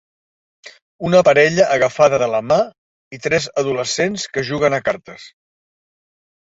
[1.09, 2.59] Una parella agafada de la mà
[3.19, 5.33] i tres adolescents que juguen a cartes.